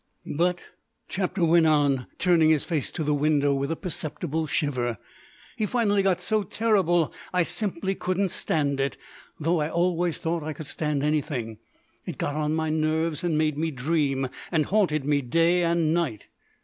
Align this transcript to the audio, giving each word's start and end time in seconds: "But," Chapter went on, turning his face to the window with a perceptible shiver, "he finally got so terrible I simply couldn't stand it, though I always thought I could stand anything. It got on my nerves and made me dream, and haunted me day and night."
"But," 0.35 0.63
Chapter 1.07 1.45
went 1.45 1.67
on, 1.67 2.07
turning 2.17 2.49
his 2.49 2.65
face 2.65 2.91
to 2.93 3.03
the 3.03 3.13
window 3.13 3.53
with 3.53 3.69
a 3.69 3.75
perceptible 3.75 4.47
shiver, 4.47 4.97
"he 5.57 5.67
finally 5.67 6.01
got 6.01 6.19
so 6.19 6.41
terrible 6.41 7.13
I 7.31 7.43
simply 7.43 7.93
couldn't 7.93 8.29
stand 8.31 8.79
it, 8.79 8.97
though 9.39 9.61
I 9.61 9.69
always 9.69 10.17
thought 10.17 10.41
I 10.41 10.53
could 10.53 10.65
stand 10.65 11.03
anything. 11.03 11.59
It 12.07 12.17
got 12.17 12.33
on 12.33 12.55
my 12.55 12.71
nerves 12.71 13.23
and 13.23 13.37
made 13.37 13.59
me 13.59 13.69
dream, 13.69 14.27
and 14.51 14.65
haunted 14.65 15.05
me 15.05 15.21
day 15.21 15.61
and 15.61 15.93
night." 15.93 16.25